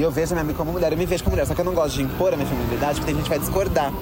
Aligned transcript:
E 0.00 0.02
eu 0.02 0.10
vejo 0.10 0.32
minha 0.32 0.40
amiga 0.40 0.56
como 0.56 0.72
mulher, 0.72 0.90
eu 0.90 0.96
me 0.96 1.04
vejo 1.04 1.22
como 1.22 1.34
mulher, 1.34 1.46
só 1.46 1.54
que 1.54 1.60
eu 1.60 1.64
não 1.66 1.74
gosto 1.74 1.96
de 1.96 2.02
impor 2.02 2.32
a 2.32 2.36
minha 2.36 2.48
feminilidade, 2.48 2.94
porque 2.94 3.12
tem 3.12 3.16
gente 3.16 3.24
que 3.24 3.28
vai 3.28 3.38
discordar. 3.38 3.92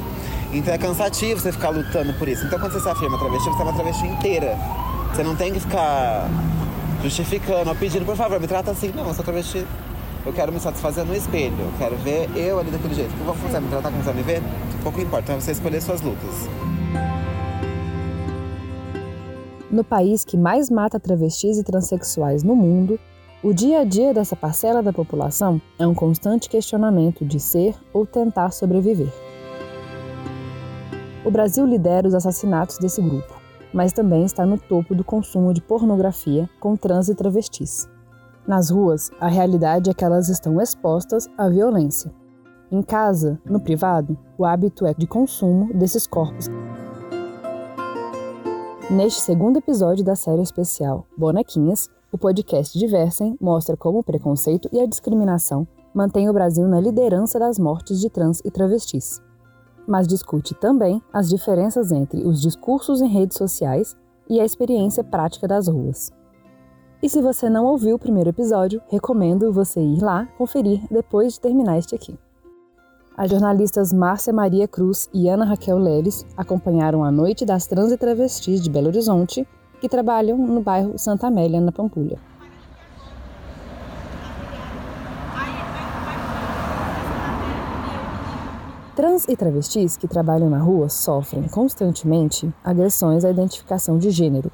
Então 0.52 0.72
é 0.72 0.78
cansativo 0.78 1.40
você 1.40 1.50
ficar 1.50 1.70
lutando 1.70 2.14
por 2.14 2.28
isso. 2.28 2.46
Então 2.46 2.56
quando 2.56 2.70
você 2.70 2.78
se 2.78 2.88
afirma 2.88 3.18
travesti, 3.18 3.48
você 3.48 3.60
é 3.60 3.64
uma 3.64 3.72
travesti 3.72 4.06
inteira. 4.06 4.56
Você 5.12 5.24
não 5.24 5.34
tem 5.34 5.52
que 5.52 5.58
ficar 5.58 6.30
justificando 7.02 7.68
ou 7.68 7.74
pedindo, 7.74 8.04
por 8.04 8.14
favor, 8.14 8.38
me 8.38 8.46
trata 8.46 8.70
assim. 8.70 8.92
Não, 8.94 9.08
eu 9.08 9.12
sou 9.12 9.24
travesti. 9.24 9.66
Eu 10.24 10.32
quero 10.32 10.52
me 10.52 10.60
satisfazer 10.60 11.04
no 11.04 11.16
espelho. 11.16 11.58
Eu 11.58 11.72
quero 11.78 11.96
ver 11.96 12.30
eu 12.36 12.60
ali 12.60 12.70
daquele 12.70 12.94
jeito. 12.94 13.10
Como 13.18 13.34
você 13.34 13.58
me 13.58 13.68
tratar 13.68 13.90
como 13.90 14.00
você 14.00 14.12
me 14.12 14.22
ver? 14.22 14.40
Pouco 14.84 15.00
importa, 15.00 15.32
é 15.32 15.34
você 15.34 15.50
escolher 15.50 15.82
suas 15.82 16.00
lutas. 16.00 16.48
No 19.68 19.82
país 19.82 20.24
que 20.24 20.36
mais 20.36 20.70
mata 20.70 21.00
travestis 21.00 21.58
e 21.58 21.64
transexuais 21.64 22.44
no 22.44 22.54
mundo, 22.54 23.00
o 23.42 23.52
dia 23.52 23.80
a 23.80 23.84
dia 23.84 24.12
dessa 24.12 24.34
parcela 24.34 24.82
da 24.82 24.92
população 24.92 25.60
é 25.78 25.86
um 25.86 25.94
constante 25.94 26.48
questionamento 26.48 27.24
de 27.24 27.38
ser 27.38 27.76
ou 27.92 28.04
tentar 28.04 28.50
sobreviver. 28.50 29.12
O 31.24 31.30
Brasil 31.30 31.64
lidera 31.64 32.08
os 32.08 32.14
assassinatos 32.14 32.78
desse 32.78 33.00
grupo, 33.00 33.40
mas 33.72 33.92
também 33.92 34.24
está 34.24 34.44
no 34.44 34.58
topo 34.58 34.92
do 34.92 35.04
consumo 35.04 35.54
de 35.54 35.62
pornografia 35.62 36.50
com 36.58 36.74
trans 36.74 37.08
e 37.08 37.14
travestis. 37.14 37.88
Nas 38.44 38.70
ruas, 38.70 39.10
a 39.20 39.28
realidade 39.28 39.88
é 39.90 39.94
que 39.94 40.04
elas 40.04 40.28
estão 40.28 40.60
expostas 40.60 41.28
à 41.38 41.48
violência. 41.48 42.12
Em 42.72 42.82
casa, 42.82 43.40
no 43.44 43.60
privado, 43.60 44.18
o 44.36 44.44
hábito 44.44 44.84
é 44.84 44.92
de 44.94 45.06
consumo 45.06 45.72
desses 45.74 46.06
corpos. 46.06 46.46
Neste 48.90 49.20
segundo 49.20 49.58
episódio 49.58 50.02
da 50.02 50.16
série 50.16 50.42
especial 50.42 51.06
Bonequinhas, 51.16 51.90
o 52.12 52.18
podcast 52.18 52.78
Diversem 52.78 53.36
mostra 53.40 53.76
como 53.76 53.98
o 53.98 54.04
preconceito 54.04 54.68
e 54.72 54.80
a 54.80 54.86
discriminação 54.86 55.66
mantêm 55.94 56.28
o 56.28 56.32
Brasil 56.32 56.66
na 56.68 56.80
liderança 56.80 57.38
das 57.38 57.58
mortes 57.58 58.00
de 58.00 58.08
trans 58.10 58.40
e 58.44 58.50
travestis 58.50 59.20
mas 59.88 60.06
discute 60.06 60.54
também 60.54 61.02
as 61.10 61.30
diferenças 61.30 61.90
entre 61.90 62.22
os 62.26 62.42
discursos 62.42 63.00
em 63.00 63.08
redes 63.08 63.38
sociais 63.38 63.96
e 64.28 64.38
a 64.38 64.44
experiência 64.44 65.02
prática 65.02 65.48
das 65.48 65.66
ruas. 65.66 66.12
E 67.02 67.08
se 67.08 67.22
você 67.22 67.48
não 67.48 67.64
ouviu 67.64 67.96
o 67.96 67.98
primeiro 67.98 68.28
episódio, 68.28 68.82
recomendo 68.88 69.50
você 69.50 69.80
ir 69.80 70.02
lá 70.02 70.26
conferir 70.36 70.82
depois 70.90 71.32
de 71.32 71.40
terminar 71.40 71.78
este 71.78 71.94
aqui. 71.94 72.18
As 73.16 73.30
jornalistas 73.30 73.92
Márcia 73.92 74.32
Maria 74.32 74.68
Cruz 74.68 75.08
e 75.12 75.28
Ana 75.28 75.46
Raquel 75.46 75.78
Leles 75.78 76.26
acompanharam 76.36 77.02
a 77.02 77.10
Noite 77.10 77.46
das 77.46 77.66
Trans 77.66 77.90
e 77.90 77.96
Travestis 77.96 78.62
de 78.62 78.70
Belo 78.70 78.88
Horizonte, 78.88 79.48
que 79.80 79.88
trabalham 79.88 80.36
no 80.36 80.60
bairro 80.60 80.98
Santa 80.98 81.28
Amélia, 81.28 81.60
na 81.60 81.72
Pampulha. 81.72 82.18
Trans 88.98 89.26
e 89.28 89.36
travestis 89.36 89.96
que 89.96 90.08
trabalham 90.08 90.50
na 90.50 90.58
rua 90.58 90.88
sofrem 90.88 91.44
constantemente 91.44 92.52
agressões 92.64 93.24
à 93.24 93.30
identificação 93.30 93.96
de 93.96 94.10
gênero, 94.10 94.50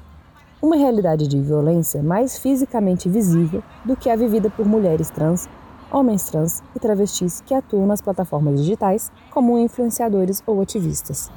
uma 0.61 0.75
realidade 0.75 1.27
de 1.27 1.41
violência 1.41 2.03
mais 2.03 2.37
fisicamente 2.37 3.09
visível 3.09 3.63
do 3.83 3.95
que 3.95 4.07
a 4.07 4.15
vivida 4.15 4.47
por 4.47 4.63
mulheres 4.67 5.09
trans, 5.09 5.49
homens 5.91 6.29
trans 6.29 6.61
e 6.75 6.79
travestis 6.79 7.41
que 7.41 7.55
atuam 7.55 7.87
nas 7.87 8.01
plataformas 8.01 8.59
digitais 8.59 9.11
como 9.31 9.57
influenciadores 9.57 10.43
ou 10.45 10.61
ativistas. 10.61 11.31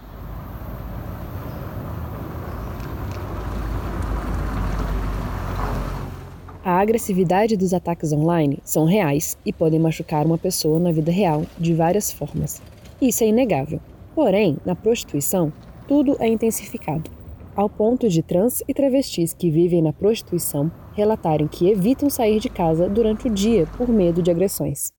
A 6.69 6.80
agressividade 6.80 7.56
dos 7.56 7.72
ataques 7.72 8.12
online 8.12 8.58
são 8.62 8.84
reais 8.84 9.38
e 9.42 9.55
podem 9.55 9.80
machucar 9.80 10.27
uma 10.27 10.36
pessoa 10.36 10.79
na 10.79 10.92
vida 10.92 11.11
real 11.11 11.46
de 11.58 11.73
várias 11.73 12.12
formas. 12.12 12.61
Isso 13.01 13.24
é 13.24 13.29
inegável. 13.29 13.80
Porém, 14.14 14.58
na 14.67 14.74
prostituição, 14.74 15.51
tudo 15.86 16.14
é 16.20 16.28
intensificado, 16.28 17.11
ao 17.57 17.70
ponto 17.70 18.07
de 18.07 18.23
trans 18.23 18.62
e 18.68 18.74
travestis 18.74 19.33
que 19.33 19.51
vivem 19.51 19.80
na 19.80 19.95
prostituição 19.95 20.70
relatarem 20.92 21.48
que 21.48 21.70
evitam 21.70 22.11
sair 22.11 22.39
de 22.39 22.51
casa 22.51 22.86
durante 22.86 23.28
o 23.28 23.30
dia 23.30 23.67
por 23.78 23.89
medo 23.89 24.23
de 24.23 24.30
agressões. 24.30 24.92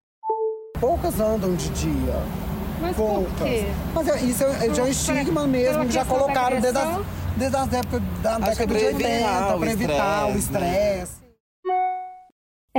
Poucas 0.79 1.19
andam 1.19 1.53
de 1.53 1.69
dia. 1.69 2.15
Mas 2.81 2.97
Poucas. 2.97 3.31
por 3.31 3.45
quê? 3.45 3.65
Mas 3.93 4.07
é, 4.07 4.25
isso 4.25 4.43
é, 4.43 4.73
já 4.73 4.87
é 4.87 4.89
estigma 4.89 5.45
mesmo, 5.45 5.85
que 5.85 5.91
já 5.91 6.03
colocaram 6.03 6.59
desde 6.59 6.79
as, 6.79 7.05
desde 7.37 7.55
as 7.55 7.73
épocas 7.73 8.01
da 8.23 8.37
Acho 8.37 8.59
que 8.59 8.65
década 8.65 8.73
é 8.73 8.91
de 8.91 8.97
pra 8.97 9.07
80, 9.07 9.07
evitar 9.07 9.55
o 9.55 9.59
para 9.59 9.71
evitar 9.71 10.25
o 10.25 10.35
estresse, 10.35 10.51
né? 10.51 10.97
estresse. 10.97 11.28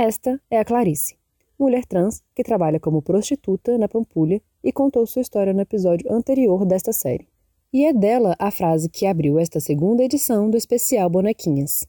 Esta 0.03 0.41
é 0.49 0.57
a 0.57 0.65
Clarice, 0.65 1.15
mulher 1.59 1.85
trans 1.85 2.23
que 2.33 2.41
trabalha 2.41 2.79
como 2.79 3.03
prostituta 3.03 3.77
na 3.77 3.87
Pampulha 3.87 4.41
e 4.63 4.71
contou 4.71 5.05
sua 5.05 5.21
história 5.21 5.53
no 5.53 5.61
episódio 5.61 6.11
anterior 6.11 6.65
desta 6.65 6.91
série. 6.91 7.27
E 7.71 7.85
é 7.85 7.93
dela 7.93 8.35
a 8.39 8.49
frase 8.49 8.89
que 8.89 9.05
abriu 9.05 9.37
esta 9.37 9.59
segunda 9.59 10.03
edição 10.03 10.49
do 10.49 10.57
especial 10.57 11.07
Bonequinhas. 11.07 11.85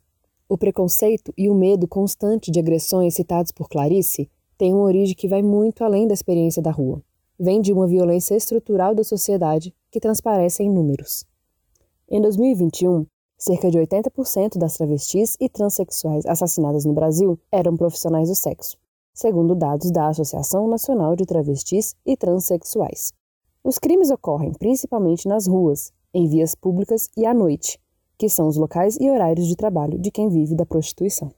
O 0.46 0.58
preconceito 0.58 1.32
e 1.38 1.48
o 1.48 1.54
medo 1.54 1.88
constante 1.88 2.50
de 2.50 2.60
agressões 2.60 3.14
citados 3.14 3.50
por 3.50 3.66
Clarice 3.66 4.28
têm 4.58 4.74
uma 4.74 4.84
origem 4.84 5.16
que 5.16 5.26
vai 5.26 5.40
muito 5.40 5.82
além 5.82 6.06
da 6.06 6.12
experiência 6.12 6.60
da 6.60 6.70
rua. 6.70 7.02
Vem 7.40 7.62
de 7.62 7.72
uma 7.72 7.86
violência 7.86 8.34
estrutural 8.34 8.94
da 8.94 9.04
sociedade 9.04 9.74
que 9.90 9.98
transparece 9.98 10.62
em 10.62 10.68
números. 10.70 11.24
Em 12.10 12.20
2021, 12.20 13.06
cerca 13.42 13.69
de 13.69 13.76
80% 13.76 14.56
das 14.56 14.76
travestis 14.76 15.36
e 15.41 15.48
transexuais 15.48 16.25
assassinadas 16.26 16.84
no 16.84 16.92
Brasil 16.92 17.36
eram 17.50 17.76
profissionais 17.76 18.28
do 18.28 18.36
sexo, 18.36 18.76
segundo 19.12 19.56
dados 19.56 19.91
da 19.91 20.06
Associação 20.06 20.69
Nacional 20.69 21.16
de 21.16 21.26
Travestis 21.26 21.97
e 22.06 22.16
Transsexuais. 22.16 23.12
Os 23.64 23.80
crimes 23.80 24.12
ocorrem 24.12 24.53
principalmente 24.53 25.26
nas 25.26 25.48
ruas, 25.48 25.92
em 26.14 26.28
vias 26.28 26.54
públicas 26.54 27.08
e 27.16 27.26
à 27.26 27.34
noite, 27.34 27.80
que 28.16 28.28
são 28.28 28.47
os 28.47 28.56
locais 28.56 28.97
e 29.00 29.10
horários 29.10 29.48
de 29.48 29.56
trabalho 29.56 29.98
de 29.98 30.12
quem 30.12 30.28
vive 30.28 30.54
da 30.54 30.64
prostituição. 30.64 31.32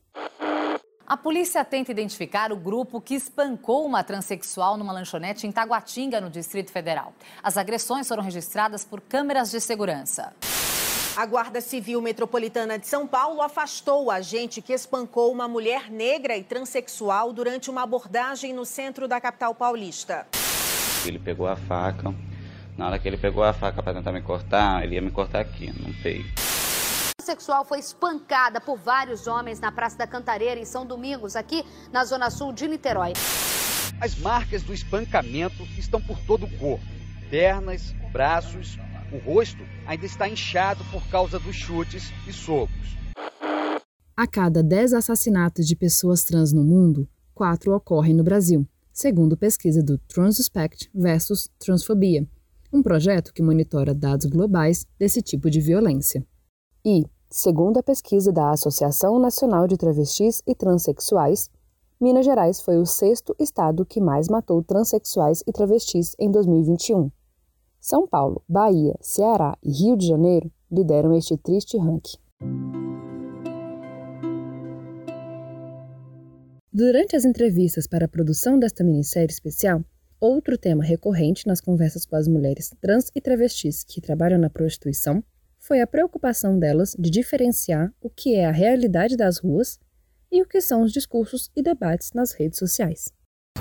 A 1.07 1.17
polícia 1.17 1.65
tenta 1.65 1.91
identificar 1.91 2.53
o 2.53 2.57
grupo 2.57 3.01
que 3.01 3.15
espancou 3.15 3.87
uma 3.87 4.05
transexual 4.05 4.77
numa 4.77 4.93
lanchonete 4.93 5.47
em 5.47 5.53
Taguatinga, 5.53 6.21
no 6.21 6.29
Distrito 6.29 6.71
Federal. 6.71 7.15
As 7.43 7.57
agressões 7.57 8.07
foram 8.07 8.23
registradas 8.23 8.85
por 8.85 9.01
câmeras 9.01 9.51
de 9.51 9.59
segurança. 9.59 10.35
A 11.17 11.27
Guarda 11.27 11.61
Civil 11.61 12.03
Metropolitana 12.03 12.77
de 12.77 12.89
São 12.89 13.07
Paulo 13.07 13.41
afastou 13.41 14.07
o 14.07 14.11
agente 14.11 14.61
que 14.61 14.73
espancou 14.73 15.31
uma 15.31 15.47
mulher 15.47 15.89
negra 15.89 16.37
e 16.37 16.43
transexual 16.43 17.33
durante 17.33 17.71
uma 17.71 17.85
abordagem 17.85 18.53
no 18.53 18.65
centro 18.65 19.07
da 19.07 19.21
capital 19.21 19.55
paulista. 19.55 20.27
Ele 21.07 21.21
pegou 21.21 21.47
a 21.47 21.55
faca. 21.55 22.13
Na 22.77 22.89
hora 22.89 22.99
que 22.99 23.07
ele 23.07 23.17
pegou 23.17 23.45
a 23.45 23.53
faca 23.53 23.81
para 23.81 23.95
tentar 23.95 24.11
me 24.11 24.23
cortar, 24.23 24.83
ele 24.83 24.97
ia 24.97 25.01
me 25.01 25.13
cortar 25.13 25.39
aqui, 25.39 25.69
no 25.81 25.95
peito. 26.03 26.43
A 27.21 27.23
sexual 27.23 27.65
foi 27.65 27.79
espancada 27.79 28.61
por 28.61 28.77
vários 28.77 29.29
homens 29.29 29.61
na 29.61 29.71
Praça 29.71 29.97
da 29.97 30.09
Cantareira, 30.09 30.61
em 30.61 30.65
São 30.65 30.85
Domingos, 30.85 31.37
aqui 31.37 31.65
na 31.93 32.05
zona 32.05 32.29
sul 32.29 32.53
de 32.53 32.67
Niterói. 32.67 33.13
As 34.01 34.17
marcas 34.17 34.65
do 34.65 34.75
espancamento 34.75 35.63
estão 35.79 36.01
por 36.01 36.19
todo 36.27 36.47
o 36.47 36.59
corpo: 36.59 36.85
pernas, 37.31 37.93
braços, 38.11 38.77
o 39.15 39.19
rosto 39.19 39.63
ainda 39.87 40.05
está 40.05 40.29
inchado 40.29 40.85
por 40.91 41.07
causa 41.09 41.39
dos 41.39 41.55
chutes 41.55 42.13
e 42.27 42.33
socos. 42.33 42.97
A 44.17 44.27
cada 44.27 44.63
10 44.63 44.95
assassinatos 44.95 45.67
de 45.67 45.77
pessoas 45.77 46.25
trans 46.25 46.53
no 46.53 46.65
mundo, 46.65 47.09
4 47.35 47.75
ocorrem 47.75 48.15
no 48.15 48.25
Brasil, 48.25 48.67
segundo 48.93 49.37
pesquisa 49.37 49.83
do 49.83 49.99
Transuspect 49.99 50.91
versus 50.95 51.49
Transfobia, 51.59 52.27
um 52.73 52.83
projeto 52.83 53.33
que 53.33 53.43
monitora 53.43 53.95
dados 53.95 54.27
globais 54.27 54.85
desse 54.99 55.23
tipo 55.23 55.49
de 55.49 55.61
violência. 55.61 56.27
E, 56.85 57.05
segundo 57.31 57.79
a 57.79 57.83
pesquisa 57.83 58.33
da 58.33 58.51
Associação 58.51 59.19
Nacional 59.19 59.67
de 59.67 59.77
Travestis 59.77 60.43
e 60.47 60.55
Transsexuais, 60.55 61.51
Minas 62.01 62.25
Gerais 62.25 62.61
foi 62.61 62.79
o 62.79 62.87
sexto 62.87 63.35
estado 63.39 63.87
que 63.87 64.01
mais 64.01 64.29
matou 64.29 64.63
transexuais 64.63 65.43
e 65.47 65.53
travestis 65.53 66.15
em 66.19 66.31
2021. 66.31 67.11
São 67.87 68.09
Paulo, 68.09 68.43
Bahia, 68.49 68.95
Ceará 69.03 69.59
e 69.63 69.71
Rio 69.71 69.95
de 69.95 70.07
Janeiro 70.07 70.51
lideram 70.73 71.15
este 71.15 71.37
triste 71.37 71.77
ranking. 71.77 72.17
Durante 76.73 77.15
as 77.15 77.27
entrevistas 77.27 77.87
para 77.87 78.07
a 78.07 78.09
produção 78.09 78.59
desta 78.59 78.83
minissérie 78.83 79.31
especial, 79.31 79.85
outro 80.19 80.57
tema 80.57 80.83
recorrente 80.83 81.47
nas 81.47 81.61
conversas 81.61 82.07
com 82.07 82.17
as 82.17 82.27
mulheres 82.27 82.73
trans 82.81 83.11
e 83.15 83.21
travestis 83.21 83.85
que 83.85 84.01
trabalham 84.01 84.39
na 84.39 84.49
prostituição 84.49 85.23
foi 85.59 85.83
a 85.83 85.87
preocupação 85.87 86.59
delas 86.59 86.97
de 86.99 87.11
diferenciar 87.11 87.93
o 88.01 88.09
que 88.09 88.35
é 88.35 88.47
a 88.47 88.51
realidade 88.51 89.15
das 89.15 89.37
ruas 89.37 89.79
e 90.33 90.41
o 90.41 90.47
que 90.47 90.63
são 90.63 90.81
os 90.81 90.91
discursos 90.91 91.51
e 91.55 91.63
debates 91.63 92.13
nas 92.15 92.33
redes 92.33 92.59
sociais. 92.59 93.13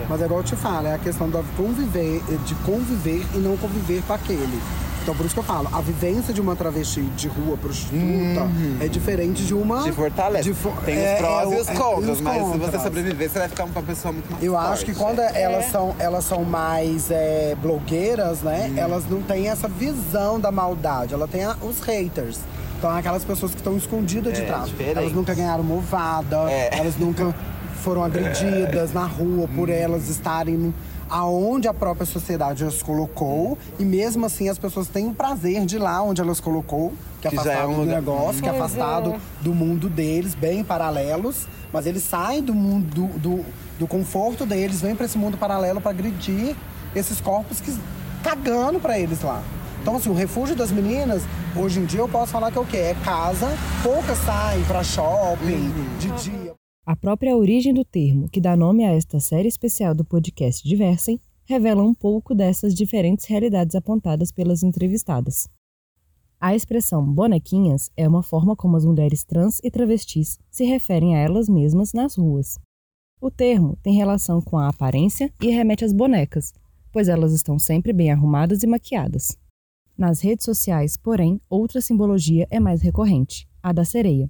Mas 0.10 0.19
é 0.22 0.25
igual 0.25 0.40
eu 0.40 0.44
te 0.44 0.56
falo, 0.56 0.88
é 0.88 0.95
a 0.95 0.98
questão 0.98 1.30
do 1.30 1.38
conviver, 1.56 2.19
de 2.45 2.56
conviver 2.66 3.24
e 3.36 3.38
não 3.38 3.56
conviver 3.56 4.01
com 4.07 4.13
aquele. 4.13 4.60
Então 5.04 5.13
por 5.16 5.24
isso 5.24 5.36
que 5.36 5.40
eu 5.40 5.44
falo, 5.44 5.69
a 5.72 5.81
vivência 5.81 6.34
de 6.34 6.42
uma 6.42 6.56
travesti 6.56 7.01
de 7.01 7.28
rua 7.28 7.56
prostituta 7.57 8.48
é 8.80 8.88
diferente 8.88 9.45
de 9.45 9.54
uma. 9.54 9.84
De 9.84 9.92
fortaleza. 9.92 10.45
de 10.45 10.54
fo- 10.56 10.74
Tem 10.84 10.95
é, 10.98 11.13
os 11.13 11.19
prós 11.19 11.51
é, 11.51 11.56
e 11.56 11.62
os 11.62 11.68
é, 11.69 11.74
contras, 11.75 12.22
mas 12.22 12.34
se 12.38 12.44
você 12.50 12.60
contras. 12.60 12.81
sobreviver, 12.81 13.30
você 13.30 13.38
vai 13.40 13.48
ficar 13.50 13.66
uma 13.66 13.84
pessoa 13.84 14.12
muito 14.12 14.31
mais 14.31 14.44
Eu 14.44 14.54
forte. 14.54 14.68
acho 14.74 14.86
que 14.86 14.95
quando 14.95 15.19
elas 15.19 15.66
são, 15.69 15.95
elas 16.00 16.25
são 16.25 16.44
mais 16.44 17.12
é, 17.12 17.56
blogueiras, 17.62 18.42
né? 18.42 18.72
Hum. 18.72 18.78
Elas 18.80 19.04
não 19.07 19.22
têm 19.22 19.48
essa 19.50 19.68
visão 19.68 20.40
da 20.40 20.51
maldade. 20.51 21.13
Ela 21.13 21.28
tem 21.28 21.44
a- 21.44 21.56
os 21.62 21.80
haters. 21.81 22.40
Então, 22.80 22.90
aquelas 22.90 23.24
pessoas 23.24 23.51
que 23.51 23.57
estão 23.60 23.78
escondidas 23.78 24.34
de 24.34 24.42
É, 24.42 24.45
trás. 24.45 24.66
diferente. 24.69 24.98
Elas 24.98 25.13
nunca 25.13 25.34
ganharam 25.36 25.63
movada, 25.63 26.50
É. 26.51 26.69
elas 26.80 26.98
nunca 26.98 27.34
foram 27.83 28.03
agredidas 28.03 28.94
na 28.94 29.06
rua 29.06 29.47
por 29.56 29.69
elas 29.69 30.09
estarem 30.09 30.56
no- 30.56 30.74
aonde 31.09 31.68
a 31.68 31.74
própria 31.74 32.06
sociedade 32.06 32.63
as 32.63 32.81
colocou. 32.81 33.57
E 33.77 33.83
mesmo 33.85 34.25
assim, 34.25 34.50
as 34.50 34.57
pessoas 34.57 34.88
têm 34.88 35.07
o 35.07 35.13
prazer 35.13 35.65
de 35.65 35.75
ir 35.75 35.80
lá 35.80 36.01
onde 36.01 36.21
elas 36.21 36.39
colocou, 36.39 36.94
que 37.21 37.27
é 37.27 37.30
Que 37.30 37.35
é 37.35 37.39
afastado 37.39 37.69
um 37.69 37.74
do 37.75 37.80
lugar- 37.81 37.95
negócio, 37.95 38.41
que 38.41 38.50
é 38.50 38.51
afastado 38.51 39.15
do 39.41 39.53
mundo 39.53 39.89
deles, 39.89 40.33
bem 40.33 40.63
paralelos. 40.63 41.45
Mas 41.71 41.85
eles 41.85 42.03
saem 42.03 42.41
do 42.41 42.53
mundo 42.53 42.85
do, 42.94 43.19
do, 43.19 43.45
do 43.80 43.88
conforto 43.88 44.45
deles, 44.45 44.81
vêm 44.81 44.95
para 44.95 45.06
esse 45.06 45.18
mundo 45.18 45.38
paralelo 45.38 45.81
para 45.81 45.91
agredir 45.91 46.56
esses 46.95 47.19
corpos 47.19 47.59
que 47.59 47.75
cagando 48.24 48.80
para 48.80 48.97
eles 48.97 49.21
lá. 49.21 49.41
Então, 49.81 49.97
assim, 49.97 50.09
o 50.09 50.13
refúgio 50.13 50.56
das 50.56 50.71
meninas, 50.71 51.24
hoje 51.56 51.80
em 51.80 51.85
dia 51.85 52.00
eu 52.00 52.07
posso 52.07 52.31
falar 52.31 52.51
que 52.51 52.57
é 52.57 52.62
o 52.62 52.65
quê? 52.65 52.77
É 52.77 52.95
casa, 53.03 53.50
poucas 53.83 54.18
saem 54.19 54.63
para 54.63 54.81
shopping 54.83 55.74
de 56.00 56.09
dia. 56.12 56.53
A 56.85 56.97
própria 56.97 57.38
origem 57.38 57.74
do 57.74 57.85
termo, 57.85 58.27
que 58.27 58.41
dá 58.41 58.57
nome 58.57 58.83
a 58.83 58.91
esta 58.91 59.18
série 59.18 59.47
especial 59.47 59.95
do 59.95 60.03
podcast 60.03 60.68
Diversem, 60.68 61.18
revela 61.45 61.81
um 61.81 61.94
pouco 61.94 62.35
dessas 62.35 62.75
diferentes 62.75 63.24
realidades 63.24 63.74
apontadas 63.74 64.33
pelas 64.33 64.63
entrevistadas. 64.63 65.47
A 66.38 66.53
expressão 66.53 67.06
bonequinhas 67.06 67.89
é 67.95 68.06
uma 68.06 68.21
forma 68.21 68.53
como 68.53 68.75
as 68.75 68.83
mulheres 68.83 69.24
trans 69.24 69.62
e 69.63 69.71
travestis 69.71 70.38
se 70.51 70.65
referem 70.65 71.15
a 71.15 71.19
elas 71.19 71.47
mesmas 71.47 71.94
nas 71.94 72.15
ruas. 72.15 72.59
O 73.21 73.31
termo 73.31 73.77
tem 73.81 73.95
relação 73.95 74.41
com 74.41 74.57
a 74.57 74.68
aparência 74.68 75.31
e 75.41 75.51
remete 75.51 75.85
às 75.85 75.94
bonecas, 75.94 76.53
pois 76.91 77.07
elas 77.07 77.31
estão 77.31 77.57
sempre 77.57 77.94
bem 77.94 78.12
arrumadas 78.12 78.62
e 78.62 78.68
maquiadas. 78.68 79.38
Nas 79.97 80.19
redes 80.19 80.44
sociais, 80.44 80.97
porém, 80.97 81.39
outra 81.50 81.80
simbologia 81.80 82.45
é 82.51 82.59
mais 82.59 82.81
recorrente, 82.81 83.47
a 83.62 83.71
da 83.71 83.85
sereia. 83.85 84.30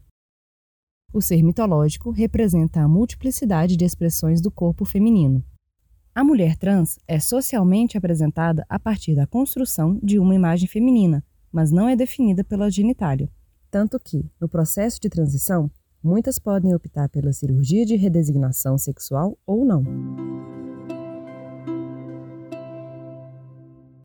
O 1.14 1.22
ser 1.22 1.44
mitológico 1.44 2.10
representa 2.10 2.82
a 2.82 2.88
multiplicidade 2.88 3.78
de 3.78 3.86
expressões 3.86 4.42
do 4.42 4.50
corpo 4.50 4.84
feminino. 4.84 5.46
A 6.16 6.24
mulher 6.24 6.58
trans 6.58 6.98
é 7.08 7.20
socialmente 7.20 7.96
apresentada 7.96 8.66
a 8.68 8.80
partir 8.80 9.14
da 9.16 9.28
construção 9.28 10.00
de 10.02 10.18
uma 10.18 10.34
imagem 10.34 10.68
feminina, 10.68 11.24
mas 11.52 11.72
não 11.72 11.88
é 11.88 11.96
definida 11.96 12.44
pela 12.44 12.68
genitália. 12.68 13.30
Tanto 13.70 14.00
que, 14.00 14.26
no 14.42 14.50
processo 14.50 15.00
de 15.00 15.08
transição, 15.08 15.70
muitas 16.04 16.40
podem 16.40 16.74
optar 16.74 17.08
pela 17.10 17.32
cirurgia 17.32 17.86
de 17.86 17.96
redesignação 17.96 18.76
sexual 18.76 19.38
ou 19.46 19.64
não. 19.64 19.84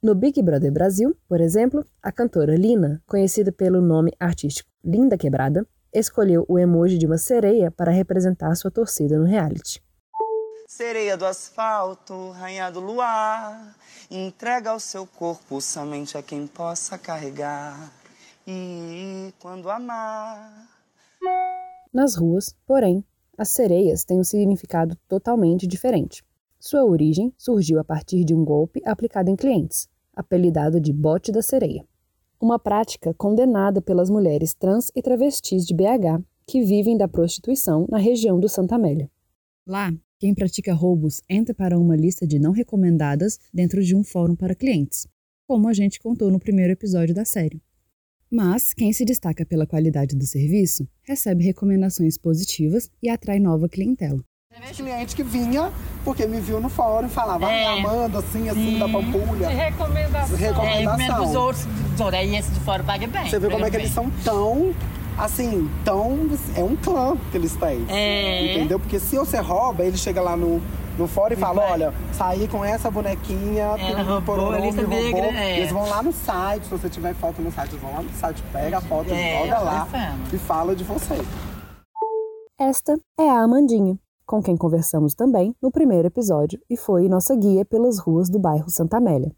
No 0.02 0.14
Big 0.14 0.43
Brother 0.43 0.70
Brasil, 0.70 1.16
por 1.26 1.40
exemplo, 1.40 1.87
a 2.02 2.12
cantora 2.12 2.55
Lina, 2.55 3.02
conhecida 3.06 3.50
pelo 3.50 3.81
nome 3.81 4.12
artístico 4.20 4.70
Linda 4.84 5.16
Quebrada, 5.16 5.66
escolheu 5.98 6.44
o 6.48 6.58
emoji 6.58 6.96
de 6.96 7.06
uma 7.06 7.18
sereia 7.18 7.70
para 7.70 7.90
representar 7.90 8.54
sua 8.54 8.70
torcida 8.70 9.18
no 9.18 9.24
reality. 9.24 9.82
Sereia 10.66 11.16
do 11.16 11.24
asfalto, 11.24 12.30
rainha 12.30 12.70
do 12.70 12.80
luar, 12.80 13.74
entrega 14.10 14.74
o 14.74 14.80
seu 14.80 15.06
corpo 15.06 15.60
somente 15.60 16.16
a 16.16 16.22
quem 16.22 16.46
possa 16.46 16.98
carregar. 16.98 17.92
E 18.46 19.32
quando 19.40 19.70
amar. 19.70 20.68
Nas 21.92 22.16
ruas, 22.16 22.54
porém, 22.66 23.04
as 23.36 23.50
sereias 23.50 24.04
têm 24.04 24.20
um 24.20 24.24
significado 24.24 24.96
totalmente 25.08 25.66
diferente. 25.66 26.24
Sua 26.58 26.84
origem 26.84 27.32
surgiu 27.36 27.78
a 27.78 27.84
partir 27.84 28.24
de 28.24 28.34
um 28.34 28.44
golpe 28.44 28.82
aplicado 28.84 29.30
em 29.30 29.36
clientes, 29.36 29.88
apelidado 30.14 30.80
de 30.80 30.92
bote 30.92 31.30
da 31.30 31.40
sereia. 31.40 31.86
Uma 32.40 32.56
prática 32.56 33.12
condenada 33.14 33.82
pelas 33.82 34.08
mulheres 34.08 34.55
trans 34.55 34.93
e 34.94 35.02
travestis 35.02 35.67
de 35.67 35.75
BH 35.75 36.23
que 36.46 36.62
vivem 36.62 36.96
da 36.96 37.08
prostituição 37.08 37.85
na 37.90 37.99
região 37.99 38.38
do 38.38 38.49
Santa 38.49 38.76
Amélia. 38.76 39.11
Lá, 39.67 39.93
quem 40.20 40.32
pratica 40.32 40.73
roubos 40.73 41.20
entra 41.29 41.52
para 41.52 41.76
uma 41.76 41.96
lista 41.96 42.25
de 42.26 42.38
não 42.38 42.52
recomendadas 42.52 43.40
dentro 43.52 43.82
de 43.82 43.96
um 43.96 44.05
fórum 44.05 44.37
para 44.37 44.55
clientes, 44.55 45.08
como 45.49 45.67
a 45.69 45.73
gente 45.73 45.99
contou 45.99 46.31
no 46.31 46.38
primeiro 46.38 46.73
episódio 46.73 47.12
da 47.12 47.25
série. 47.25 47.61
Mas 48.31 48.73
quem 48.73 48.93
se 48.93 49.05
destaca 49.05 49.44
pela 49.44 49.67
qualidade 49.67 50.14
do 50.14 50.25
serviço 50.25 50.87
recebe 51.02 51.43
recomendações 51.43 52.17
positivas 52.17 52.88
e 53.02 53.08
atrai 53.08 53.41
nova 53.41 53.69
clientela. 53.69 54.25
Cliente 54.75 55.14
que 55.16 55.22
vinha 55.22 55.70
porque 56.05 56.26
me 56.26 56.40
viu 56.40 56.60
no 56.60 56.69
fórum 56.69 57.06
e 57.06 57.10
falava, 57.10 57.50
É. 57.50 57.66
ah, 57.66 57.72
Amanda, 57.75 58.19
assim, 58.19 58.49
assim, 58.49 58.78
da 58.78 58.88
Pampulha. 58.88 59.49
Recomendação. 59.49 60.37
Recomendação. 60.37 61.22
É, 61.22 61.26
dos 61.26 61.34
outros. 61.34 61.66
Aí 62.12 62.37
esse 62.37 62.50
de 62.50 62.60
fora 62.60 62.82
paga 62.82 63.06
bem. 63.06 63.28
Você 63.28 63.38
vê 63.38 63.49
como 63.50 63.64
é 63.64 63.70
que 63.70 63.76
eles 63.76 63.90
são 63.93 64.10
tão, 64.25 64.72
assim, 65.19 65.69
tão. 65.84 66.28
É 66.56 66.62
um 66.62 66.76
clã 66.76 67.16
que 67.31 67.37
eles 67.37 67.55
têm. 67.56 67.84
É. 67.88 68.55
Entendeu? 68.56 68.78
Porque 68.78 68.99
se 68.99 69.16
você 69.16 69.38
rouba, 69.38 69.84
ele 69.84 69.96
chega 69.96 70.20
lá 70.22 70.37
no, 70.37 70.62
no 70.96 71.06
fórum 71.08 71.32
e 71.34 71.37
fala: 71.37 71.62
vai. 71.62 71.72
olha, 71.72 71.94
saí 72.12 72.46
com 72.49 72.64
essa 72.64 72.90
bonequinha, 72.90 73.64
Ela 73.78 74.02
roubou, 74.02 74.22
pororô, 74.22 74.52
a 74.56 74.60
lista 74.60 74.82
me 74.82 74.94
roubou. 74.94 75.22
negra, 75.22 75.40
é. 75.40 75.58
Eles 75.58 75.72
vão 75.72 75.88
lá 75.88 76.02
no 76.02 76.12
site, 76.12 76.64
se 76.64 76.70
você 76.70 76.88
tiver 76.88 77.14
foto 77.14 77.43
no 77.43 77.50
site, 77.52 77.70
eles 77.72 77.82
vão 77.82 77.93
lá 77.94 78.02
no 78.02 78.10
site, 78.10 78.43
pega 78.52 78.78
a 78.78 78.81
foto, 78.81 79.12
É, 79.12 79.40
joga 79.43 79.58
lá 79.58 79.87
fama. 79.87 80.19
e 80.32 80.38
fala 80.38 80.75
de 80.76 80.84
você. 80.84 81.19
Esta 82.60 82.96
é 83.19 83.28
a 83.28 83.43
Amandinha, 83.43 83.96
com 84.28 84.42
quem 84.42 84.58
conversamos 84.58 85.14
também 85.14 85.56
no 85.60 85.70
primeiro 85.70 86.06
episódio 86.06 86.60
e 86.69 86.76
foi 86.76 87.08
nossa 87.08 87.34
guia 87.34 87.64
pelas 87.64 87.98
ruas 87.98 88.28
do 88.28 88.38
bairro 88.38 88.69
Santa 88.69 88.98
Amélia. 88.98 89.34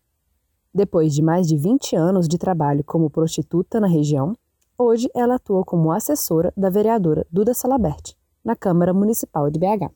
Depois 0.75 1.15
de 1.15 1.23
mais 1.23 1.47
de 1.47 1.57
20 1.57 1.95
anos 1.95 2.27
de 2.27 2.37
trabalho 2.37 2.83
como 2.83 3.09
prostituta 3.09 3.79
na 3.79 3.87
região, 3.87 4.35
hoje 4.77 5.09
ela 5.15 5.37
atua 5.37 5.65
como 5.65 5.93
assessora 5.93 6.53
da 6.57 6.69
vereadora 6.69 7.25
Duda 7.31 7.55
Salabert, 7.55 8.17
na 8.45 8.57
Câmara 8.57 8.93
Municipal 8.93 9.49
de 9.49 9.61
BH. 9.61 9.93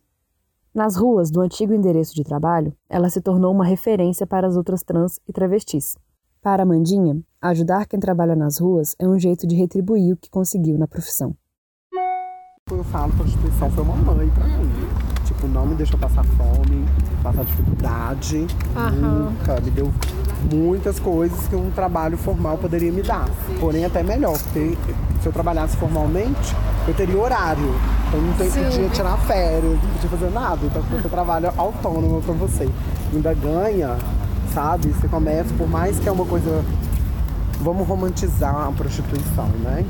Nas 0.73 0.95
ruas 0.95 1.29
do 1.29 1.41
antigo 1.41 1.75
endereço 1.75 2.15
de 2.15 2.23
trabalho, 2.23 2.73
ela 2.89 3.11
se 3.11 3.21
tornou 3.21 3.53
uma 3.53 3.65
referência 3.65 4.25
para 4.25 4.47
as 4.47 4.57
outras 4.57 4.85
trans 4.85 5.19
e 5.29 5.33
travestis. 5.33 5.97
Para 6.41 6.63
Amandinha, 6.63 7.21
ajudar 7.41 7.89
quem 7.89 7.99
trabalha 7.99 8.37
nas 8.37 8.59
ruas 8.59 8.95
é 9.01 9.09
um 9.09 9.19
jeito 9.19 9.45
de 9.45 9.57
retribuir 9.57 10.15
o 10.15 10.17
que 10.17 10.31
conseguiu 10.31 10.79
na 10.79 10.87
profissão. 10.87 11.35
Eu 12.73 12.83
falo, 12.83 13.13
prostituição 13.13 13.71
foi 13.73 13.85
uma 13.85 13.95
mãe 13.95 14.27
pra 14.31 14.47
mim. 14.47 14.89
Tipo, 15.27 15.47
não 15.49 15.67
me 15.67 15.75
deixou 15.75 15.99
passar 15.99 16.25
fome, 16.25 16.89
passar 17.23 17.45
dificuldade. 17.45 18.47
Nunca. 18.91 19.61
Me 19.61 19.71
deu 19.71 19.93
muitas 20.51 20.99
coisas 20.99 21.47
que 21.47 21.55
um 21.55 21.71
trabalho 21.73 22.17
formal 22.17 22.57
poderia 22.57 22.91
me 22.91 23.03
dar. 23.03 23.29
Porém, 23.61 23.85
até 23.85 24.03
melhor, 24.03 24.39
porque 24.39 24.79
se 25.21 25.27
eu 25.27 25.31
trabalhasse 25.31 25.77
formalmente, 25.77 26.57
eu 26.89 26.95
teria 26.95 27.19
horário. 27.19 27.69
Então 28.09 28.23
não 28.23 28.33
tem, 28.33 28.51
podia 28.51 28.89
tirar 28.89 29.19
férias, 29.19 29.73
não 29.83 29.91
podia 29.91 30.09
fazer 30.09 30.31
nada. 30.31 30.61
Então 30.65 30.83
você 30.83 31.09
trabalha 31.11 31.53
autônomo 31.59 32.23
pra 32.23 32.33
você. 32.33 32.67
Ainda 33.13 33.35
ganha, 33.35 33.95
sabe? 34.55 34.89
Você 34.89 35.07
começa, 35.07 35.53
por 35.53 35.69
mais 35.69 35.99
que 35.99 36.09
é 36.09 36.13
uma 36.13 36.25
coisa. 36.25 36.65
Vamos 37.61 37.87
romantizar 37.87 38.69
a 38.69 38.73
prostituição, 38.73 39.49
né? 39.63 39.85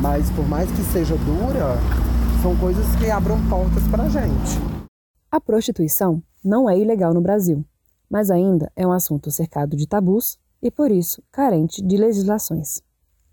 Mas 0.00 0.30
por 0.30 0.48
mais 0.48 0.70
que 0.70 0.82
seja 0.92 1.16
dura, 1.16 1.76
são 2.40 2.56
coisas 2.56 2.86
que 2.96 3.10
abram 3.10 3.36
portas 3.48 3.82
pra 3.88 4.08
gente. 4.08 4.58
A 5.30 5.40
prostituição 5.40 6.22
não 6.44 6.70
é 6.70 6.78
ilegal 6.78 7.12
no 7.12 7.20
Brasil, 7.20 7.64
mas 8.08 8.30
ainda 8.30 8.70
é 8.76 8.86
um 8.86 8.92
assunto 8.92 9.30
cercado 9.30 9.76
de 9.76 9.86
tabus 9.86 10.38
e, 10.62 10.70
por 10.70 10.90
isso, 10.90 11.22
carente 11.32 11.82
de 11.82 11.96
legislações. 11.96 12.80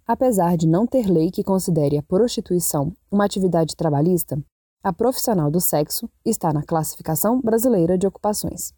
Apesar 0.07 0.57
de 0.57 0.67
não 0.67 0.85
ter 0.85 1.07
lei 1.07 1.31
que 1.31 1.43
considere 1.43 1.97
a 1.97 2.03
prostituição 2.03 2.93
uma 3.11 3.25
atividade 3.25 3.75
trabalhista, 3.75 4.37
a 4.83 4.93
profissional 4.93 5.49
do 5.49 5.61
sexo 5.61 6.09
está 6.23 6.53
na 6.53 6.61
Classificação 6.61 7.41
Brasileira 7.41 7.97
de 7.97 8.05
Ocupações. 8.05 8.73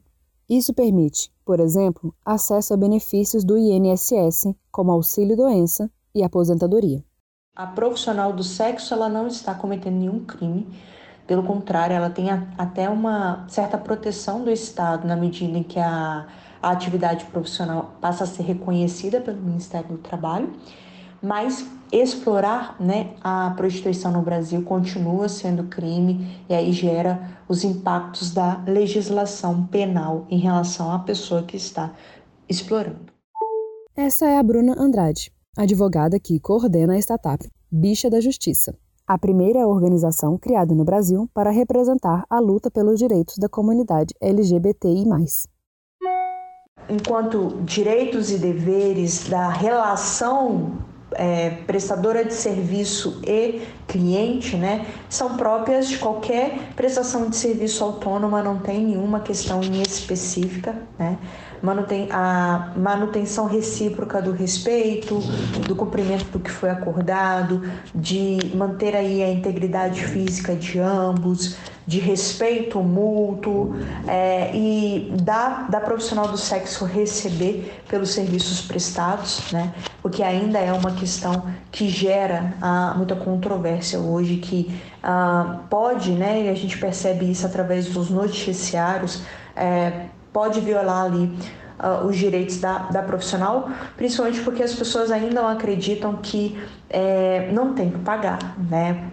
Isso 0.50 0.74
permite, 0.74 1.32
por 1.44 1.60
exemplo, 1.60 2.16
acesso 2.24 2.74
a 2.74 2.78
benefícios 2.78 3.44
do 3.44 3.58
INSS, 3.58 4.54
como 4.72 4.92
auxílio-doença 4.92 5.92
e 6.16 6.24
aposentadoria. 6.24 7.04
A 7.58 7.66
profissional 7.66 8.32
do 8.34 8.44
sexo 8.44 8.94
ela 8.94 9.10
não 9.10 9.26
está 9.26 9.56
cometendo 9.56 9.96
nenhum 9.96 10.24
crime, 10.24 10.68
pelo 11.26 11.42
contrário, 11.42 11.96
ela 11.96 12.08
tem 12.08 12.30
a- 12.30 12.44
até 12.56 12.88
uma 12.88 13.46
certa 13.48 13.80
proteção 13.80 14.44
do 14.44 14.52
Estado 14.52 15.08
na 15.08 15.16
medida 15.16 15.58
em 15.58 15.64
que 15.64 15.80
a, 15.80 16.28
a 16.62 16.70
atividade 16.70 17.26
profissional 17.26 17.96
passa 18.00 18.26
a 18.26 18.28
ser 18.28 18.44
reconhecida 18.44 19.20
pelo 19.20 19.42
Ministério 19.42 19.88
do 19.90 19.98
Trabalho, 19.98 20.54
mas 21.20 21.68
explorar 21.92 22.76
né, 22.80 23.16
a 23.24 23.52
prostituição 23.58 24.12
no 24.12 24.22
Brasil 24.22 24.62
continua 24.62 25.28
sendo 25.28 25.64
crime 25.64 26.40
e 26.48 26.54
aí 26.54 26.72
gera 26.72 27.40
os 27.48 27.64
impactos 27.64 28.32
da 28.32 28.62
legislação 28.68 29.66
penal 29.66 30.28
em 30.30 30.38
relação 30.38 30.94
à 30.94 31.00
pessoa 31.00 31.42
que 31.42 31.58
está 31.58 31.90
explorando. 32.48 33.12
Essa 33.96 34.28
é 34.28 34.38
a 34.38 34.44
Bruna 34.44 34.76
Andrade, 34.78 35.32
advogada 35.58 36.20
que 36.20 36.40
coordena 36.40 36.94
a 36.94 37.00
startup 37.00 37.44
Bicha 37.70 38.10
da 38.10 38.22
Justiça, 38.22 38.78
a 39.08 39.18
primeira 39.18 39.68
organização 39.68 40.38
criada 40.38 40.76
no 40.76 40.86
Brasil 40.86 41.28
para 41.34 41.50
representar 41.50 42.24
a 42.30 42.40
luta 42.40 42.70
pelos 42.70 43.00
direitos 43.00 43.38
da 43.40 43.50
comunidade 43.50 44.14
LGBTI. 44.22 45.06
Enquanto 46.88 47.62
direitos 47.64 48.32
e 48.32 48.38
deveres 48.38 49.28
da 49.28 49.50
relação 49.50 50.78
é, 51.14 51.52
prestadora 51.66 52.24
de 52.24 52.34
serviço 52.34 53.22
e 53.26 53.62
cliente, 53.88 54.56
né, 54.58 54.86
são 55.10 55.38
próprias 55.38 55.88
de 55.88 55.98
qualquer 55.98 56.74
prestação 56.76 57.30
de 57.30 57.36
serviço 57.36 57.84
autônoma, 57.84 58.44
não 58.44 58.60
tem 58.60 58.86
nenhuma 58.86 59.22
questão 59.22 59.62
específica, 59.62 60.76
né? 61.00 61.18
manuten 61.62 62.08
a 62.12 62.74
manutenção 62.76 63.46
recíproca 63.48 64.22
do 64.22 64.32
respeito, 64.32 65.20
do 65.68 65.76
cumprimento 65.76 66.26
do 66.32 66.40
que 66.40 66.52
foi 66.52 66.70
acordado, 66.70 67.62
de 67.94 68.38
manter 68.56 68.96
aí 68.96 69.24
a 69.24 69.32
integridade 69.32 70.04
física 70.06 70.56
de 70.56 70.80
ambos, 70.80 71.58
de 71.88 72.00
respeito 72.00 72.82
mútuo 72.82 73.74
é, 74.06 74.52
e 74.54 75.10
da, 75.22 75.68
da 75.70 75.80
profissional 75.80 76.28
do 76.28 76.38
sexo 76.38 76.84
receber 76.84 77.82
pelos 77.88 78.10
serviços 78.10 78.60
prestados, 78.62 79.50
né? 79.54 79.74
Porque 80.02 80.22
ainda 80.22 80.60
é 80.60 80.74
uma 80.74 80.92
questão 80.92 81.46
que 81.72 81.88
gera 81.88 82.54
ah, 82.62 82.94
muita 82.98 83.16
controvérsia 83.16 84.00
hoje, 84.00 84.36
que 84.36 84.70
ah, 85.02 85.62
pode, 85.70 86.12
né? 86.12 86.44
E 86.44 86.50
a 86.50 86.54
gente 86.54 86.78
percebe 86.78 87.32
isso 87.32 87.46
através 87.46 87.88
dos 87.88 88.10
noticiários. 88.10 89.22
É, 89.56 90.08
pode 90.34 90.60
violar 90.60 91.06
ali 91.06 91.34
uh, 91.80 92.06
os 92.06 92.18
direitos 92.18 92.60
da, 92.60 92.80
da 92.90 93.02
profissional, 93.02 93.70
principalmente 93.96 94.42
porque 94.42 94.64
as 94.64 94.74
pessoas 94.74 95.12
ainda 95.12 95.30
não 95.30 95.48
acreditam 95.48 96.16
que 96.18 96.58
é, 96.90 97.52
não 97.52 97.74
tem 97.74 97.90
que 97.90 97.98
pagar, 98.00 98.58
né? 98.70 99.12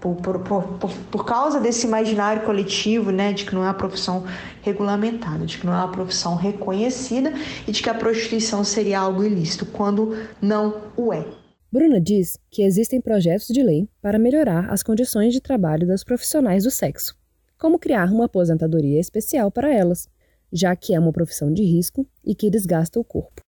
Por, 0.00 0.16
por, 0.16 0.38
por, 0.40 0.90
por, 1.10 1.24
causa 1.24 1.60
desse 1.60 1.86
imaginário 1.86 2.42
coletivo, 2.42 3.10
né? 3.10 3.32
De 3.32 3.44
que 3.44 3.54
não 3.54 3.62
é 3.62 3.66
uma 3.66 3.74
profissão 3.74 4.24
regulamentada, 4.62 5.46
de 5.46 5.58
que 5.58 5.66
não 5.66 5.72
é 5.72 5.76
uma 5.76 5.92
profissão 5.92 6.34
reconhecida 6.34 7.32
e 7.66 7.72
de 7.72 7.82
que 7.82 7.88
a 7.88 7.94
prostituição 7.94 8.64
seria 8.64 8.98
algo 8.98 9.22
ilícito, 9.22 9.66
quando 9.66 10.16
não 10.40 10.76
o 10.96 11.12
é. 11.12 11.24
Bruna 11.70 12.00
diz 12.00 12.36
que 12.50 12.62
existem 12.62 13.00
projetos 13.00 13.46
de 13.48 13.62
lei 13.62 13.88
para 14.02 14.18
melhorar 14.18 14.70
as 14.70 14.82
condições 14.82 15.32
de 15.32 15.40
trabalho 15.40 15.86
das 15.86 16.04
profissionais 16.04 16.64
do 16.64 16.70
sexo, 16.70 17.16
como 17.58 17.78
criar 17.78 18.12
uma 18.12 18.26
aposentadoria 18.26 19.00
especial 19.00 19.50
para 19.50 19.72
elas, 19.72 20.06
já 20.52 20.76
que 20.76 20.94
é 20.94 21.00
uma 21.00 21.12
profissão 21.12 21.52
de 21.52 21.62
risco 21.64 22.06
e 22.24 22.34
que 22.34 22.50
desgasta 22.50 23.00
o 23.00 23.04
corpo. 23.04 23.40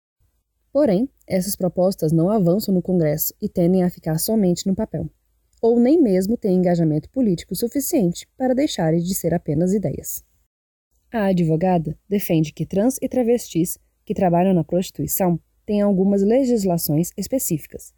Porém, 0.73 1.09
essas 1.27 1.55
propostas 1.55 2.11
não 2.11 2.31
avançam 2.31 2.75
no 2.75 2.83
Congresso 2.83 3.35
e 3.41 3.49
tendem 3.49 3.85
a 3.85 3.91
ficar 3.91 4.19
somente 4.19 4.67
no 4.67 4.75
papel, 4.75 5.09
ou 5.63 5.79
nem 5.79 6.01
mesmo 6.01 6.37
têm 6.37 6.57
engajamento 6.57 7.09
político 7.11 7.55
suficiente 7.55 8.27
para 8.37 8.55
deixarem 8.55 9.01
de 9.01 9.15
ser 9.15 9.33
apenas 9.33 9.73
ideias. 9.73 10.25
A 11.13 11.27
advogada 11.27 11.97
defende 12.09 12.53
que 12.53 12.67
trans 12.67 12.99
e 13.01 13.09
travestis 13.09 13.79
que 14.05 14.15
trabalham 14.15 14.53
na 14.53 14.65
prostituição 14.65 15.39
têm 15.65 15.81
algumas 15.81 16.23
legislações 16.23 17.11
específicas. 17.17 17.95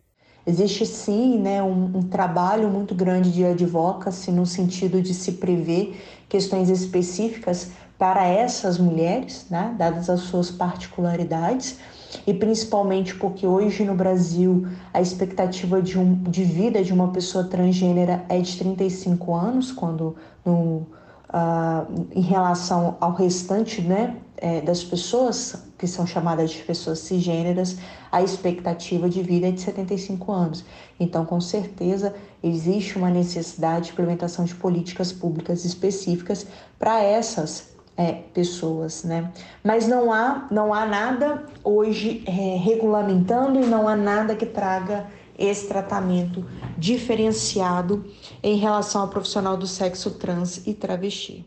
Existe 0.47 0.87
sim 0.87 1.41
né, 1.41 1.61
um, 1.63 1.97
um 1.97 2.03
trabalho 2.03 2.69
muito 2.71 2.95
grande 2.95 3.33
de 3.33 3.45
advocacy 3.45 4.31
no 4.31 4.47
sentido 4.47 5.03
de 5.03 5.13
se 5.13 5.33
prever 5.33 5.97
questões 6.29 6.69
específicas 6.69 7.71
para 7.99 8.27
essas 8.27 8.79
mulheres, 8.79 9.47
né, 9.51 9.75
dadas 9.79 10.11
as 10.11 10.21
suas 10.21 10.51
particularidades, 10.51 11.79
e 12.27 12.35
principalmente 12.35 13.15
porque 13.15 13.47
hoje 13.47 13.85
no 13.85 13.95
Brasil 13.95 14.67
a 14.93 15.01
expectativa 15.01 15.81
de, 15.81 15.99
um, 15.99 16.15
de 16.15 16.45
vida 16.45 16.83
de 16.83 16.93
uma 16.93 17.11
pessoa 17.11 17.45
transgênera 17.45 18.25
é 18.29 18.39
de 18.39 18.57
35 18.59 19.35
anos, 19.35 19.73
quando 19.73 20.17
no, 20.45 20.87
uh, 21.33 22.07
em 22.15 22.21
relação 22.21 22.97
ao 23.01 23.13
restante 23.13 23.81
né, 23.81 24.17
é, 24.37 24.61
das 24.61 24.85
pessoas 24.85 25.65
que 25.79 25.87
são 25.87 26.07
chamadas 26.07 26.51
de 26.51 26.63
pessoas 26.63 27.01
cisgêneras, 27.01 27.77
a 28.13 28.23
expectativa 28.23 29.09
de 29.09 29.23
vida 29.23 29.49
é 29.49 29.51
de 29.51 29.61
75 29.61 30.33
anos. 30.33 30.65
Então, 30.99 31.25
com 31.25 31.41
certeza, 31.41 32.15
existe 32.43 32.97
uma 32.97 33.11
necessidade 33.11 33.87
de 33.87 33.93
implementação 33.93 34.45
de 34.45 34.55
políticas 34.55 35.13
públicas 35.13 35.65
específicas 35.65 36.47
para 36.79 37.03
essas 37.03 37.76
é, 37.97 38.13
pessoas, 38.13 39.05
né? 39.05 39.33
Mas 39.65 39.89
não 39.89 40.13
há, 40.13 40.47
não 40.51 40.75
há 40.75 40.85
nada 40.85 41.45
hoje 41.65 42.23
é, 42.27 42.57
regulamentando 42.57 43.59
e 43.59 43.67
não 43.67 43.89
há 43.89 43.97
nada 43.97 44.37
que 44.37 44.47
traga 44.47 45.07
esse 45.39 45.67
tratamento 45.69 46.45
diferenciado 46.79 48.05
em 48.43 48.57
relação 48.57 49.03
ao 49.03 49.09
profissional 49.09 49.57
do 49.57 49.67
sexo 49.67 50.13
trans 50.13 50.67
e 50.67 50.75
travesti. 50.75 51.45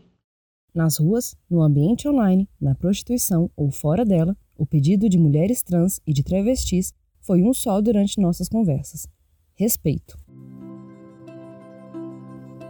Nas 0.74 0.98
ruas, 0.98 1.36
no 1.48 1.62
ambiente 1.62 2.08
online, 2.08 2.48
na 2.60 2.74
prostituição 2.74 3.50
ou 3.56 3.70
fora 3.70 4.04
dela, 4.04 4.36
o 4.56 4.64
pedido 4.64 5.08
de 5.08 5.18
mulheres 5.18 5.62
trans 5.62 6.00
e 6.06 6.12
de 6.12 6.22
travestis 6.22 6.92
foi 7.20 7.42
um 7.42 7.52
só 7.52 7.80
durante 7.80 8.20
nossas 8.20 8.48
conversas: 8.48 9.06
respeito. 9.54 10.16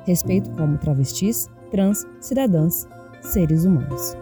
Respeito 0.07 0.51
como 0.53 0.79
travestis, 0.79 1.47
trans, 1.71 2.07
cidadãs 2.21 2.87
seres 3.21 3.65
humanos. 3.65 4.17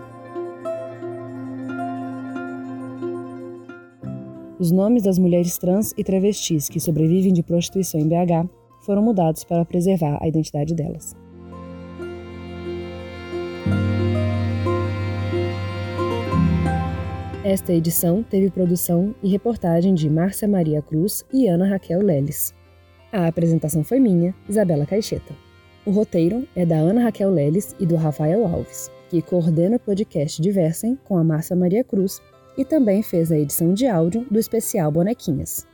Os 4.58 4.72
nomes 4.72 5.04
das 5.04 5.18
mulheres 5.18 5.56
trans 5.56 5.94
e 5.96 6.02
travestis 6.02 6.68
que 6.68 6.80
sobrevivem 6.80 7.32
de 7.32 7.42
prostituição 7.42 8.00
em 8.00 8.08
BH 8.08 8.48
foram 8.82 9.02
mudados 9.02 9.44
para 9.44 9.64
preservar 9.64 10.18
a 10.20 10.26
identidade 10.26 10.74
delas. 10.74 11.16
Esta 17.44 17.72
edição 17.72 18.22
teve 18.22 18.50
produção 18.50 19.14
e 19.22 19.28
reportagem 19.30 19.94
de 19.94 20.10
Márcia 20.10 20.46
Maria 20.46 20.82
Cruz 20.82 21.24
e 21.32 21.46
Ana 21.46 21.66
Raquel 21.66 22.02
Leles. 22.02 22.54
A 23.10 23.26
apresentação 23.26 23.82
foi 23.82 23.98
minha, 23.98 24.34
Isabela 24.46 24.84
Caixeta. 24.84 25.47
O 25.88 25.90
roteiro 25.90 26.46
é 26.54 26.66
da 26.66 26.76
Ana 26.76 27.04
Raquel 27.04 27.30
Leles 27.30 27.74
e 27.80 27.86
do 27.86 27.96
Rafael 27.96 28.46
Alves, 28.46 28.90
que 29.08 29.22
coordena 29.22 29.76
o 29.76 29.80
podcast 29.80 30.42
Diversem 30.42 30.98
com 31.02 31.16
a 31.16 31.24
Márcia 31.24 31.56
Maria 31.56 31.82
Cruz 31.82 32.20
e 32.58 32.62
também 32.62 33.02
fez 33.02 33.32
a 33.32 33.38
edição 33.38 33.72
de 33.72 33.86
áudio 33.86 34.26
do 34.30 34.38
especial 34.38 34.92
Bonequinhas. 34.92 35.66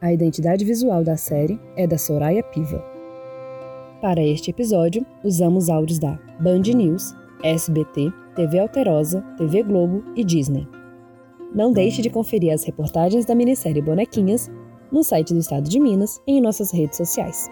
A 0.00 0.12
identidade 0.12 0.64
visual 0.64 1.02
da 1.02 1.16
série 1.16 1.58
é 1.74 1.84
da 1.84 1.98
Soraya 1.98 2.44
Piva. 2.44 2.80
Para 4.00 4.22
este 4.22 4.52
episódio, 4.52 5.04
usamos 5.24 5.68
áudios 5.68 5.98
da 5.98 6.16
Band 6.38 6.62
News, 6.72 7.12
SBT, 7.42 8.12
TV 8.36 8.60
Alterosa, 8.60 9.20
TV 9.36 9.64
Globo 9.64 10.04
e 10.14 10.22
Disney. 10.22 10.68
Não 11.52 11.72
deixe 11.72 12.00
de 12.00 12.08
conferir 12.08 12.54
as 12.54 12.62
reportagens 12.62 13.26
da 13.26 13.34
minissérie 13.34 13.82
Bonequinhas 13.82 14.48
no 14.92 15.02
site 15.02 15.34
do 15.34 15.40
Estado 15.40 15.68
de 15.68 15.80
Minas 15.80 16.20
e 16.24 16.34
em 16.34 16.40
nossas 16.40 16.72
redes 16.72 16.96
sociais. 16.96 17.50